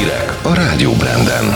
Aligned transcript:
Hírek 0.00 0.38
a 0.42 0.54
Rádió 0.54 0.92
Branden. 0.92 1.52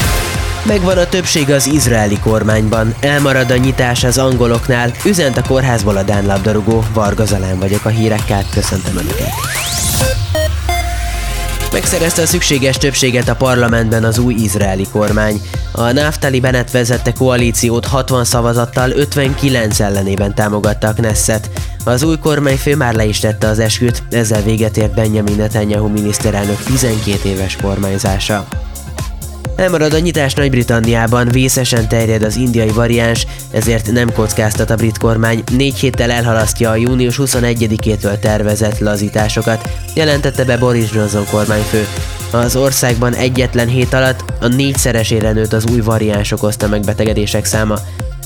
Megvan 0.67 0.99
a 0.99 1.07
többség 1.07 1.51
az 1.51 1.67
izraeli 1.67 2.19
kormányban, 2.19 2.95
elmarad 3.01 3.51
a 3.51 3.57
nyitás 3.57 4.05
az 4.05 4.19
angoloknál, 4.19 4.93
üzent 5.05 5.37
a 5.37 5.43
kórházból 5.43 5.97
a 5.97 6.03
Dán 6.03 6.27
labdarúgó, 6.27 6.85
Varga 6.95 7.25
Zalán 7.25 7.59
vagyok 7.59 7.85
a 7.85 7.89
hírekkel, 7.89 8.45
köszöntöm 8.51 8.97
Önöket. 8.97 9.33
Megszerezte 11.73 12.23
a 12.23 12.27
szükséges 12.27 12.77
többséget 12.77 13.29
a 13.29 13.37
parlamentben 13.37 14.05
az 14.05 14.19
új 14.19 14.35
izraeli 14.35 14.87
kormány. 14.93 15.41
A 15.73 15.93
Naftali 15.93 16.41
Bennett 16.41 16.71
vezette 16.71 17.13
koalíciót 17.13 17.87
60 17.87 18.25
szavazattal 18.25 18.91
59 18.91 19.81
ellenében 19.81 20.35
támogatta 20.35 20.89
a 20.89 20.93
Knesset. 20.93 21.51
Az 21.85 22.03
új 22.03 22.19
kormányfő 22.19 22.77
már 22.77 22.95
le 22.95 23.05
is 23.05 23.19
tette 23.19 23.47
az 23.47 23.59
esküt, 23.59 24.03
ezzel 24.11 24.43
véget 24.43 24.77
ért 24.77 24.95
Benjamin 24.95 25.37
Netanyahu 25.37 25.89
miniszterelnök 25.89 26.63
12 26.63 27.29
éves 27.29 27.57
kormányzása. 27.57 28.47
Elmarad 29.57 29.93
a 29.93 29.99
nyitás 29.99 30.35
Nagy-Britanniában, 30.35 31.29
vészesen 31.29 31.89
terjed 31.89 32.23
az 32.23 32.37
indiai 32.37 32.69
variáns, 32.69 33.27
ezért 33.51 33.93
nem 33.93 34.13
kockáztat 34.13 34.71
a 34.71 34.77
brit 34.77 34.99
kormány, 34.99 35.43
négy 35.53 35.79
héttel 35.79 36.11
elhalasztja 36.11 36.71
a 36.71 36.77
június 36.77 37.19
21-től 37.21 38.19
tervezett 38.19 38.79
lazításokat, 38.79 39.69
jelentette 39.95 40.45
be 40.45 40.57
Boris 40.57 40.93
Johnson 40.93 41.25
kormányfő. 41.31 41.87
Az 42.31 42.57
országban 42.57 43.15
egyetlen 43.15 43.69
hét 43.69 43.93
alatt 43.93 44.25
a 44.41 44.47
négyszeresére 44.47 45.33
nőtt 45.33 45.53
az 45.53 45.67
új 45.73 45.81
variáns 45.81 46.33
okozta 46.33 46.69
megbetegedések 46.69 47.45
száma. 47.45 47.79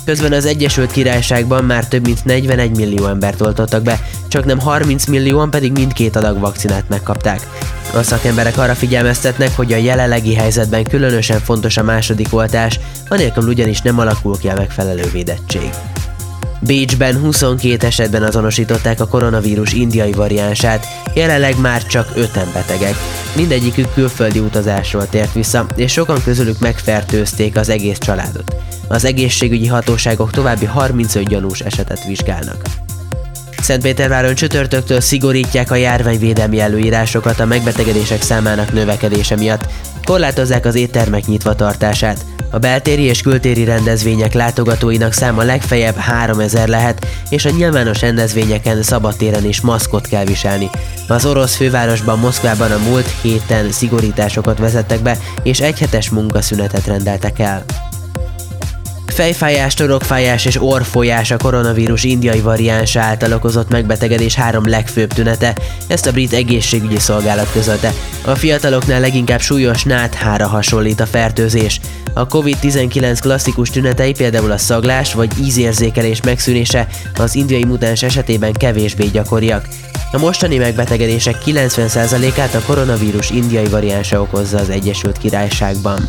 Közben 0.08 0.32
az 0.32 0.44
Egyesült 0.44 0.92
Királyságban 0.92 1.64
már 1.64 1.88
több 1.88 2.04
mint 2.04 2.24
41 2.24 2.76
millió 2.76 3.06
embert 3.06 3.40
oltottak 3.40 3.82
be, 3.82 4.00
csak 4.28 4.44
nem 4.44 4.60
30 4.60 5.06
millióan 5.06 5.50
pedig 5.50 5.72
mindkét 5.72 6.16
adag 6.16 6.38
vakcinát 6.38 6.88
megkapták. 6.88 7.46
A 7.94 8.02
szakemberek 8.02 8.58
arra 8.58 8.74
figyelmeztetnek, 8.74 9.56
hogy 9.56 9.72
a 9.72 9.76
jelenlegi 9.76 10.34
helyzetben 10.34 10.84
különösen 10.84 11.40
fontos 11.40 11.77
a 11.77 11.83
második 11.83 12.34
oltás, 12.34 12.80
anélkül 13.08 13.48
ugyanis 13.48 13.80
nem 13.80 13.98
alakul 13.98 14.38
ki 14.38 14.48
a 14.48 14.55
megfelelő 14.55 15.05
védettség. 15.12 15.70
Bécsben 16.61 17.20
22 17.20 17.87
esetben 17.87 18.23
azonosították 18.23 19.01
a 19.01 19.06
koronavírus 19.06 19.73
indiai 19.73 20.12
variánsát, 20.12 20.87
jelenleg 21.14 21.61
már 21.61 21.83
csak 21.87 22.12
5 22.14 22.31
betegek. 22.53 22.95
Mindegyikük 23.37 23.92
külföldi 23.95 24.39
utazásról 24.39 25.09
tért 25.09 25.33
vissza, 25.33 25.67
és 25.77 25.92
sokan 25.92 26.23
közülük 26.25 26.59
megfertőzték 26.59 27.56
az 27.56 27.69
egész 27.69 27.98
családot. 27.98 28.55
Az 28.89 29.05
egészségügyi 29.05 29.67
hatóságok 29.67 30.31
további 30.31 30.64
35 30.64 31.29
gyanús 31.29 31.61
esetet 31.61 32.05
vizsgálnak. 32.05 32.62
Szentpéterváron 33.61 34.34
csütörtöktől 34.34 35.01
szigorítják 35.01 35.70
a 35.70 35.75
járványvédelmi 35.75 36.61
előírásokat 36.61 37.41
a 37.41 37.45
megbetegedések 37.45 38.23
számának 38.23 38.73
növekedése 38.73 39.36
miatt, 39.36 39.67
korlátozzák 40.05 40.67
az 40.67 40.75
éttermek 40.75 41.27
nyitva 41.27 41.55
tartását. 41.55 42.25
A 42.50 42.58
beltéri 42.58 43.02
és 43.02 43.20
kültéri 43.20 43.64
rendezvények 43.64 44.32
látogatóinak 44.32 45.12
száma 45.12 45.42
legfeljebb 45.42 45.96
3000 45.96 46.68
lehet, 46.68 47.06
és 47.30 47.44
a 47.44 47.50
nyilvános 47.50 48.00
rendezvényeken 48.00 48.82
szabadtéren 48.82 49.44
is 49.44 49.60
maszkot 49.60 50.06
kell 50.06 50.24
viselni. 50.24 50.70
Az 51.08 51.24
orosz 51.24 51.56
fővárosban 51.56 52.18
Moszkvában 52.18 52.70
a 52.70 52.78
múlt 52.78 53.14
héten 53.22 53.72
szigorításokat 53.72 54.58
vezettek 54.58 55.02
be, 55.02 55.18
és 55.42 55.60
egyhetes 55.60 56.10
munkaszünetet 56.10 56.86
rendeltek 56.86 57.38
el. 57.38 57.64
Fejfájás, 59.18 59.74
torokfájás 59.74 60.44
és 60.44 60.62
orfolyás 60.62 61.30
a 61.30 61.36
koronavírus 61.36 62.05
indiai 62.05 62.40
variánsa 62.40 63.00
által 63.00 63.33
okozott 63.33 63.68
megbetegedés 63.68 64.34
három 64.34 64.68
legfőbb 64.68 65.12
tünete, 65.12 65.56
ezt 65.86 66.06
a 66.06 66.12
brit 66.12 66.33
egészségügyi 66.33 66.98
szolgálat 66.98 67.52
közölte. 67.52 67.92
A 68.24 68.34
fiataloknál 68.34 69.00
leginkább 69.00 69.40
súlyos 69.40 69.83
náthára 69.83 70.46
hasonlít 70.46 71.00
a 71.00 71.06
fertőzés. 71.06 71.80
A 72.19 72.27
COVID-19 72.27 73.19
klasszikus 73.20 73.70
tünetei 73.70 74.12
például 74.12 74.50
a 74.50 74.58
szaglás 74.58 75.14
vagy 75.14 75.30
ízérzékelés 75.41 76.23
megszűnése 76.23 76.86
az 77.14 77.34
indiai 77.34 77.64
mutáns 77.64 78.02
esetében 78.02 78.52
kevésbé 78.52 79.06
gyakoriak. 79.06 79.68
A 80.12 80.18
mostani 80.18 80.56
megbetegedések 80.56 81.36
90%-át 81.45 82.55
a 82.55 82.62
koronavírus 82.67 83.30
indiai 83.30 83.67
variánsa 83.67 84.20
okozza 84.20 84.58
az 84.58 84.68
Egyesült 84.68 85.18
Királyságban. 85.18 86.01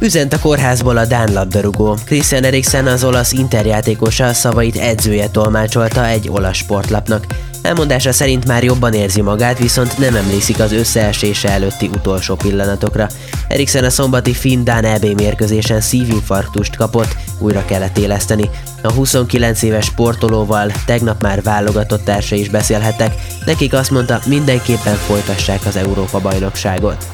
Üzent 0.00 0.32
a 0.32 0.38
kórházból 0.38 0.96
a 0.96 1.06
Dán 1.06 1.32
labdarúgó. 1.32 1.96
Christian 2.04 2.44
Eriksen 2.44 2.86
az 2.86 3.04
olasz 3.04 3.32
interjátékosa 3.32 4.32
szavait 4.32 4.76
edzője 4.76 5.28
tolmácsolta 5.28 6.06
egy 6.06 6.28
olasz 6.28 6.56
sportlapnak. 6.56 7.24
Elmondása 7.62 8.12
szerint 8.12 8.46
már 8.46 8.64
jobban 8.64 8.92
érzi 8.92 9.20
magát, 9.20 9.58
viszont 9.58 9.98
nem 9.98 10.14
emlékszik 10.14 10.60
az 10.60 10.72
összeesése 10.72 11.50
előtti 11.50 11.90
utolsó 11.94 12.34
pillanatokra. 12.34 13.08
Eriksen 13.48 13.84
a 13.84 13.90
szombati 13.90 14.32
Finn-Dán 14.32 14.84
EB 14.84 15.04
mérkőzésen 15.04 15.80
szívinfarktust 15.80 16.76
kapott, 16.76 17.16
újra 17.38 17.64
kellett 17.64 17.98
éleszteni. 17.98 18.50
A 18.82 18.92
29 18.92 19.62
éves 19.62 19.84
sportolóval 19.84 20.72
tegnap 20.86 21.22
már 21.22 21.42
válogatott 21.42 22.04
társai 22.04 22.40
is 22.40 22.48
beszélhettek, 22.48 23.14
nekik 23.44 23.72
azt 23.72 23.90
mondta, 23.90 24.20
mindenképpen 24.26 24.94
folytassák 24.94 25.66
az 25.66 25.76
Európa-bajnokságot. 25.76 27.06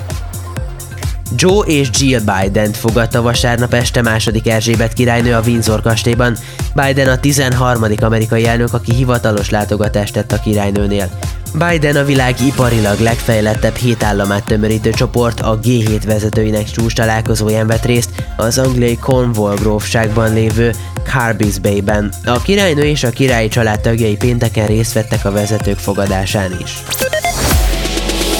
Joe 1.36 1.66
és 1.66 1.88
Jill 1.98 2.20
Biden 2.20 2.72
fogadta 2.72 3.22
vasárnap 3.22 3.74
este 3.74 4.02
második 4.02 4.48
Erzsébet 4.48 4.92
királynő 4.92 5.34
a 5.34 5.40
Windsor 5.46 5.80
kastélyban. 5.80 6.36
Biden 6.74 7.08
a 7.08 7.20
13. 7.20 7.84
amerikai 8.00 8.46
elnök, 8.46 8.72
aki 8.72 8.94
hivatalos 8.94 9.50
látogatást 9.50 10.12
tett 10.12 10.32
a 10.32 10.40
királynőnél. 10.40 11.10
Biden 11.52 11.96
a 11.96 12.04
világ 12.04 12.40
iparilag 12.40 13.00
legfejlettebb 13.00 13.74
hét 13.74 14.02
államát 14.02 14.44
tömörítő 14.44 14.90
csoport 14.90 15.40
a 15.40 15.58
G7 15.62 16.02
vezetőinek 16.06 16.70
csúcs 16.70 16.94
találkozóján 16.94 17.66
vett 17.66 17.84
részt 17.84 18.10
az 18.36 18.58
angliai 18.58 18.96
Cornwall 18.96 19.54
grófságban 19.54 20.32
lévő 20.32 20.74
Carbis 21.04 21.58
Bay-ben. 21.58 22.12
A 22.24 22.42
királynő 22.42 22.82
és 22.82 23.04
a 23.04 23.10
királyi 23.10 23.48
család 23.48 23.80
tagjai 23.80 24.16
pénteken 24.16 24.66
részt 24.66 24.92
vettek 24.92 25.24
a 25.24 25.30
vezetők 25.30 25.78
fogadásán 25.78 26.56
is. 26.62 26.82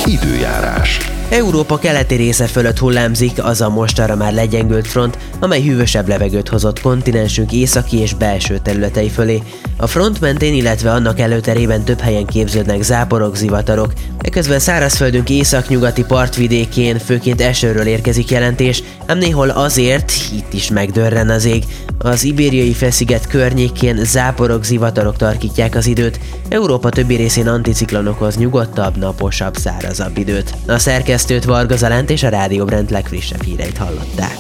Időjárás. 0.05 1.12
Európa 1.33 1.79
keleti 1.79 2.15
része 2.15 2.47
fölött 2.47 2.79
hullámzik 2.79 3.45
az 3.45 3.61
a 3.61 3.69
mostanra 3.69 4.17
már 4.17 4.33
legyengült 4.33 4.87
front, 4.87 5.19
amely 5.41 5.63
hűvösebb 5.63 6.09
levegőt 6.09 6.49
hozott 6.49 6.81
kontinensünk 6.81 7.53
északi 7.53 7.99
és 7.99 8.15
belső 8.15 8.59
területei 8.59 9.09
fölé. 9.09 9.43
A 9.77 9.87
front 9.87 10.21
mentén, 10.21 10.55
illetve 10.55 10.91
annak 10.91 11.21
előterében 11.21 11.85
több 11.85 12.01
helyen 12.01 12.27
képződnek 12.27 12.83
záporok, 12.83 13.37
zivatarok, 13.37 13.93
eközben 14.19 14.59
szárazföldünk 14.59 15.31
északnyugati 15.31 16.05
partvidékén 16.05 16.99
főként 16.99 17.41
esőről 17.41 17.87
érkezik 17.87 18.31
jelentés, 18.31 18.83
ám 19.07 19.19
néhol 19.19 19.49
azért 19.49 20.13
itt 20.33 20.53
is 20.53 20.71
megdörren 20.71 21.29
az 21.29 21.45
ég. 21.45 21.65
Az 21.99 22.25
ibériai 22.25 22.73
fesziget 22.73 23.27
környékén 23.27 24.05
záporok, 24.05 24.65
zivatarok 24.65 25.17
tarkítják 25.17 25.75
az 25.75 25.87
időt, 25.87 26.21
Európa 26.49 26.89
többi 26.89 27.15
részén 27.15 27.49
anticiklonokhoz 27.49 28.37
nyugodtabb, 28.37 28.97
naposabb, 28.97 29.57
szárazabb 29.57 30.19
időt. 30.19 30.55
A 30.67 30.79
szerkesztőt 31.23 31.55
Varga 31.55 31.77
Zalánt 31.77 32.11
és 32.11 32.23
a 32.23 32.29
Rádió 32.29 32.65
Brand 32.65 32.91
legfrissebb 32.91 33.43
híreit 33.43 33.77
hallották. 33.77 34.37